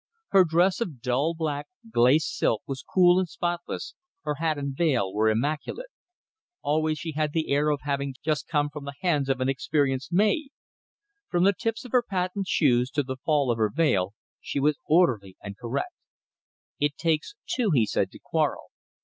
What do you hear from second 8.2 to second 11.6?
just come from the hands of an experienced maid. From the